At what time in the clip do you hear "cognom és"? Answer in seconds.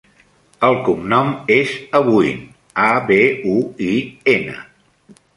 0.85-1.73